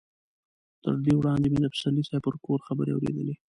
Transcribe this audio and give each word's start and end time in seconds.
تر 0.83 0.93
دې 1.05 1.13
وړاندې 1.17 1.47
مې 1.51 1.59
د 1.61 1.65
پسرلي 1.73 2.03
صاحب 2.09 2.21
پر 2.25 2.35
کور 2.45 2.59
خبرې 2.67 2.91
اورېدلې. 2.93 3.35